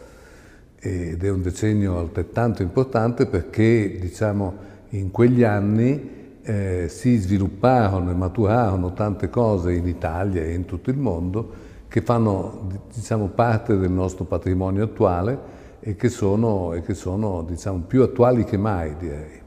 [0.86, 4.54] ed è un decennio altrettanto importante perché diciamo
[4.90, 10.92] in quegli anni eh, si svilupparono e maturarono tante cose in Italia e in tutto
[10.92, 16.94] il mondo che fanno diciamo, parte del nostro patrimonio attuale e che sono, e che
[16.94, 19.42] sono diciamo, più attuali che mai, direi.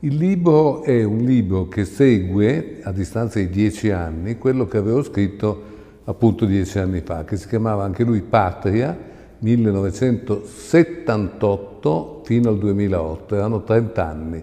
[0.00, 5.02] Il libro è un libro che segue, a distanza di dieci anni, quello che avevo
[5.02, 5.62] scritto
[6.04, 13.62] appunto dieci anni fa, che si chiamava anche lui Patria, 1978 fino al 2008, erano
[13.62, 14.42] 30 anni.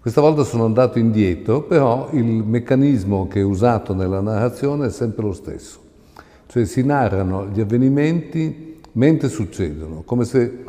[0.00, 5.24] Questa volta sono andato indietro, però il meccanismo che è usato nella narrazione è sempre
[5.24, 5.80] lo stesso.
[6.46, 10.64] Cioè si narrano gli avvenimenti mentre succedono, come se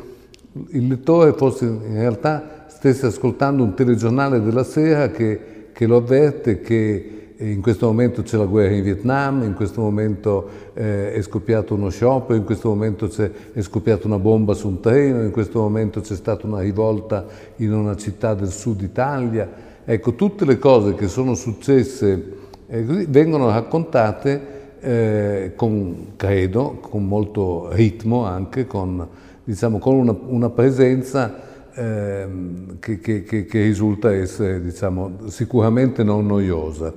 [0.70, 6.62] il lettore fosse in realtà stesse ascoltando un telegiornale della sera che, che lo avverte
[6.62, 11.73] che in questo momento c'è la guerra in Vietnam, in questo momento eh, è scoppiato
[11.73, 13.09] uno sciopero, in questo momento
[13.54, 17.26] è scoppiata una bomba su un treno, in questo momento c'è stata una rivolta
[17.58, 19.50] in una città del sud Italia.
[19.86, 22.38] Ecco, tutte le cose che sono successe
[22.68, 29.08] eh, vengono raccontate eh, con, credo, con molto ritmo anche, con,
[29.46, 31.40] diciamo, con una, una presenza
[31.74, 36.94] ehm, che, che, che, risulta essere diciamo, sicuramente non noiosa.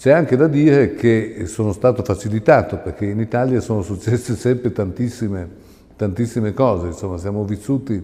[0.00, 5.46] C'è anche da dire che sono stato facilitato perché in Italia sono successe sempre tantissime,
[5.94, 8.02] tantissime cose, insomma siamo vissuti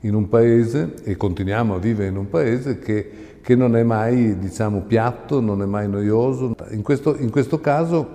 [0.00, 3.10] in un paese e continuiamo a vivere in un paese che,
[3.42, 6.56] che non è mai diciamo, piatto, non è mai noioso.
[6.70, 8.08] In questo, in questo caso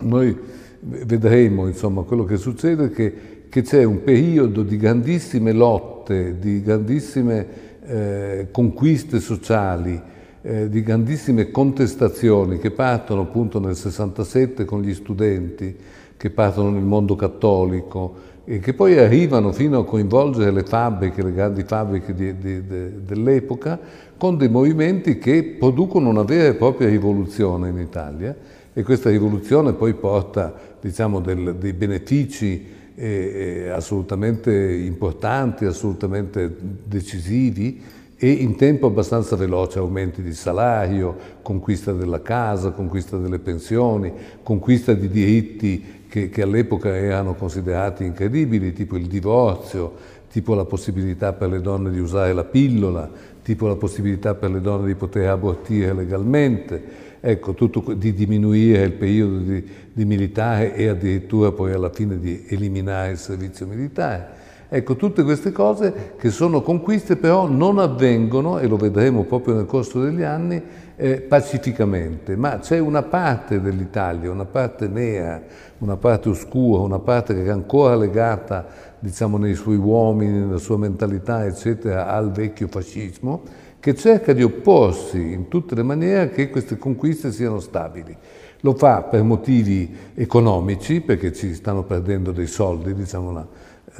[0.00, 0.36] noi
[0.80, 7.46] vedremo insomma, quello che succede, che, che c'è un periodo di grandissime lotte, di grandissime
[7.86, 10.16] eh, conquiste sociali,
[10.48, 15.76] eh, di grandissime contestazioni che partono appunto nel 67 con gli studenti,
[16.16, 21.34] che partono nel mondo cattolico e che poi arrivano fino a coinvolgere le fabbriche, le
[21.34, 23.78] grandi fabbriche di, di, di, dell'epoca,
[24.16, 28.34] con dei movimenti che producono una vera e propria rivoluzione in Italia
[28.72, 37.82] e questa rivoluzione poi porta diciamo, del, dei benefici eh, eh assolutamente importanti, assolutamente decisivi,
[38.20, 44.12] e in tempo abbastanza veloce, aumenti di salario, conquista della casa, conquista delle pensioni,
[44.42, 49.94] conquista di diritti che, che all'epoca erano considerati incredibili, tipo il divorzio,
[50.32, 53.08] tipo la possibilità per le donne di usare la pillola,
[53.40, 56.82] tipo la possibilità per le donne di poter abortire legalmente,
[57.20, 62.46] ecco, tutto, di diminuire il periodo di, di militare e addirittura poi alla fine di
[62.48, 64.37] eliminare il servizio militare.
[64.70, 69.64] Ecco, tutte queste cose che sono conquiste però non avvengono, e lo vedremo proprio nel
[69.64, 70.62] corso degli anni,
[70.94, 75.40] eh, pacificamente, ma c'è una parte dell'Italia, una parte nera,
[75.78, 78.66] una parte oscura, una parte che è ancora legata,
[78.98, 83.42] diciamo, nei suoi uomini, nella sua mentalità, eccetera, al vecchio fascismo,
[83.80, 88.14] che cerca di opporsi in tutte le maniere che queste conquiste siano stabili.
[88.62, 93.46] Lo fa per motivi economici, perché ci stanno perdendo dei soldi, diciamo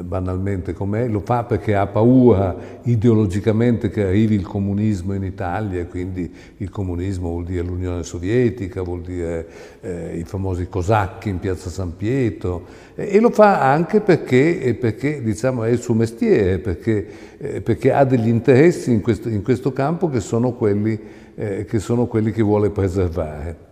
[0.02, 6.32] banalmente com'è, lo fa perché ha paura ideologicamente che arrivi il comunismo in Italia, quindi
[6.58, 9.46] il comunismo vuol dire l'Unione Sovietica, vuol dire
[9.80, 15.64] eh, i famosi cosacchi in piazza San Pietro, e lo fa anche perché, perché diciamo,
[15.64, 17.06] è il suo mestiere, perché,
[17.38, 20.98] eh, perché ha degli interessi in questo, in questo campo che sono quelli,
[21.34, 23.67] eh, che sono quelli che vuole preservare.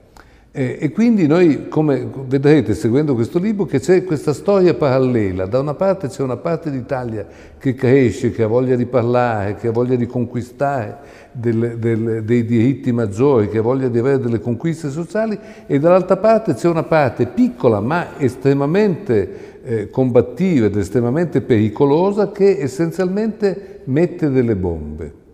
[0.58, 5.44] Eh, e quindi noi, come vedrete seguendo questo libro, che c'è questa storia parallela.
[5.44, 7.26] Da una parte c'è una parte d'Italia
[7.58, 10.96] che cresce, che ha voglia di parlare, che ha voglia di conquistare
[11.32, 16.16] del, del, dei diritti maggiori, che ha voglia di avere delle conquiste sociali, e dall'altra
[16.16, 24.30] parte c'è una parte piccola ma estremamente eh, combattiva ed estremamente pericolosa che essenzialmente mette
[24.30, 25.24] delle bombe.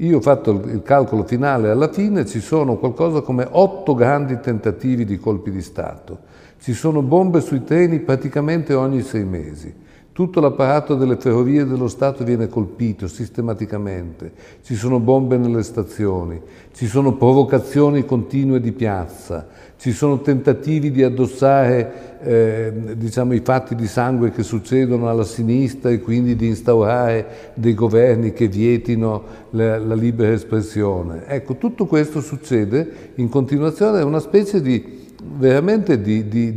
[0.00, 5.04] Io ho fatto il calcolo finale, alla fine ci sono qualcosa come otto grandi tentativi
[5.04, 6.20] di colpi di Stato.
[6.58, 9.74] Ci sono bombe sui treni praticamente ogni sei mesi.
[10.12, 14.32] Tutto l'apparato delle ferrovie dello Stato viene colpito sistematicamente.
[14.62, 16.40] Ci sono bombe nelle stazioni,
[16.72, 19.46] ci sono provocazioni continue di piazza,
[19.78, 25.90] ci sono tentativi di addossare eh, diciamo, i fatti di sangue che succedono alla sinistra
[25.90, 31.24] e quindi di instaurare dei governi che vietino la, la libera espressione.
[31.28, 36.54] Ecco, tutto questo succede in continuazione, è una specie di veramente di, di,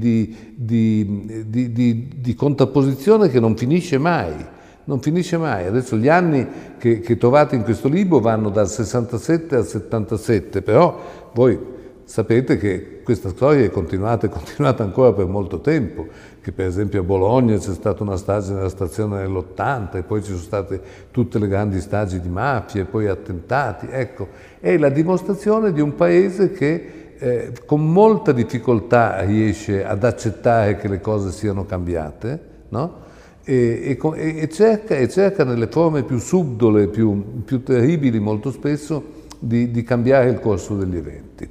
[0.55, 4.33] di, di, contrapposizione che non finisce mai.
[4.85, 5.65] Non finisce mai.
[5.65, 11.29] Adesso gli anni che, che trovate in questo libro vanno dal 67 al 77, però
[11.33, 11.71] voi
[12.05, 16.05] Sapete che questa storia è continuata e continuata ancora per molto tempo,
[16.41, 20.31] che per esempio a Bologna c'è stata una strage nella stazione nell'80 e poi ci
[20.31, 20.81] sono state
[21.11, 23.87] tutte le grandi stragi di mafia e poi attentati.
[23.89, 24.27] Ecco,
[24.59, 30.89] è la dimostrazione di un paese che eh, con molta difficoltà riesce ad accettare che
[30.89, 33.01] le cose siano cambiate, no?
[33.45, 39.21] E, e, e, cerca, e, cerca, nelle forme più subdole, più, più terribili molto spesso,
[39.39, 41.49] di, di cambiare il corso degli eventi.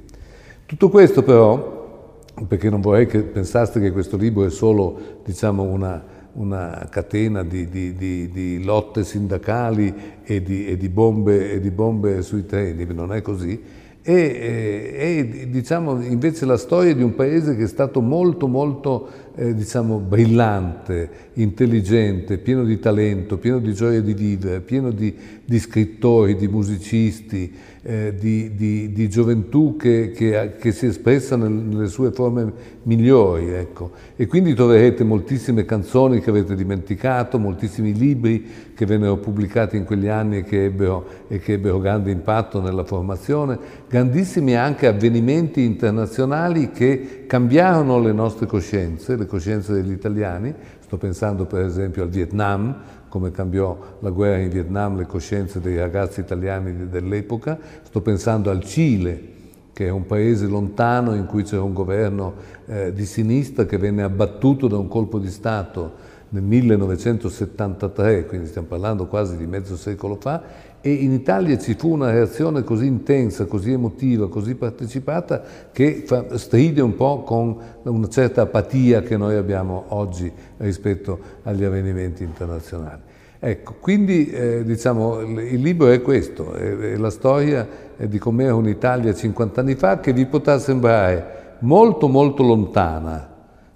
[0.67, 6.03] Tutto questo però, perché non vorrei che pensaste che questo libro è solo diciamo, una,
[6.33, 12.45] una catena di, di, di, di, lotte sindacali e, e bombe, e di, bombe, sui
[12.45, 17.67] treni, non è così, è, è diciamo, invece la storia di un paese che è
[17.67, 24.59] stato molto molto eh, diciamo, brillante, intelligente, pieno di talento, pieno di gioia di vivere,
[24.61, 25.13] pieno di,
[25.43, 27.51] di scrittori, di musicisti,
[27.85, 32.51] eh, di, di, di, gioventù che, che, che, si è espressa nelle sue forme
[32.83, 33.49] migliori.
[33.49, 33.91] Ecco.
[34.15, 40.07] E quindi troverete moltissime canzoni che avete dimenticato, moltissimi libri che vennero pubblicati in quegli
[40.07, 43.57] anni e che ebbero, e che ebbero grande impatto nella formazione,
[43.89, 50.53] grandissimi anche avvenimenti internazionali che cambiarono le nostre coscienze, le coscienze degli italiani.
[50.79, 52.75] Sto pensando per esempio al Vietnam,
[53.09, 57.57] come cambiò la guerra in Vietnam le coscienze dei ragazzi italiani dell'epoca.
[57.83, 59.31] Sto pensando al Cile,
[59.73, 62.33] che è un paese lontano in cui c'era un governo
[62.65, 68.67] eh, di sinistra che venne abbattuto da un colpo di Stato nel 1973, quindi stiamo
[68.67, 70.41] parlando quasi di mezzo secolo fa,
[70.81, 75.41] e in Italia ci fu una reazione così intensa, così emotiva, così partecipata
[75.71, 81.63] che fa, stride un po' con una certa apatia che noi abbiamo oggi rispetto agli
[81.63, 83.01] avvenimenti internazionali.
[83.39, 89.13] Ecco, quindi eh, diciamo, il libro è questo, è, è la storia di com'era un'Italia
[89.13, 93.29] 50 anni fa che vi potrà sembrare molto molto lontana,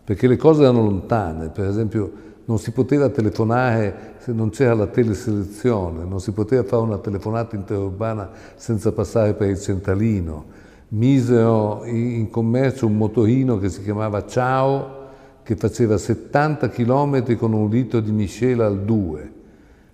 [0.03, 4.87] perché le cose erano lontane, per esempio non si poteva telefonare se non c'era la
[4.87, 10.45] teleselezione, non si poteva fare una telefonata interurbana senza passare per il centralino.
[10.89, 14.95] Misero in commercio un motorino che si chiamava Ciao,
[15.43, 19.33] che faceva 70 km con un litro di miscela al 2.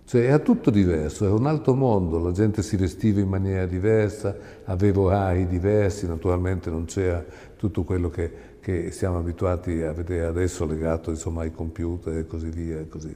[0.06, 4.36] Cioè era tutto diverso, era un altro mondo, la gente si vestiva in maniera diversa,
[4.66, 7.24] aveva orari diversi, naturalmente non c'era
[7.56, 12.50] tutto quello che, che, siamo abituati a vedere adesso legato insomma, ai computer e così
[12.50, 12.80] via.
[12.80, 13.16] E così.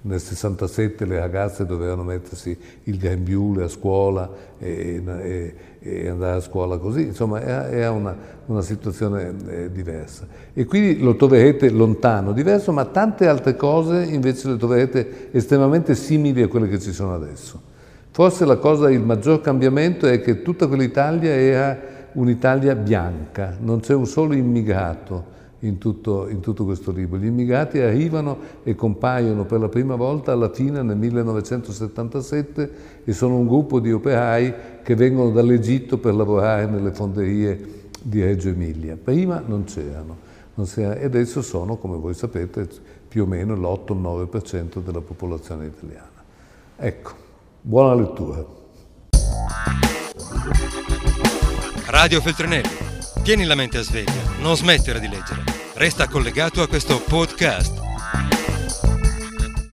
[0.00, 6.40] Nel 67 le ragazze dovevano mettersi il grembiule a scuola e, e, e, andare a
[6.40, 10.24] scuola così, insomma era, era una, una, situazione eh, diversa.
[10.54, 16.42] E quindi lo troverete lontano, diverso, ma tante altre cose invece le troverete estremamente simili
[16.42, 17.60] a quelle che ci sono adesso.
[18.12, 21.76] Forse la cosa, il maggior cambiamento è che tutta quell'Italia era
[22.12, 27.18] un'Italia bianca, non c'è un solo immigrato in tutto, in tutto, questo libro.
[27.18, 32.72] Gli immigrati arrivano e compaiono per la prima volta alla fine nel 1977
[33.04, 38.48] e sono un gruppo di operai che vengono dall'Egitto per lavorare nelle fonderie di Reggio
[38.48, 38.96] Emilia.
[39.02, 40.26] Prima non c'erano
[40.74, 42.68] e adesso sono, come voi sapete,
[43.06, 46.24] più o meno l'8-9% della popolazione italiana.
[46.76, 47.12] Ecco,
[47.60, 48.44] buona lettura.
[51.86, 52.86] Radio Feltrinelli
[53.28, 55.42] Tieni la mente a sveglia, non smettere di leggere.
[55.74, 58.47] Resta collegato a questo podcast.